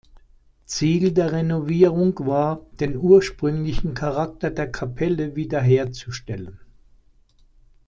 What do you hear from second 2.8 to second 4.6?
ursprünglichen Charakter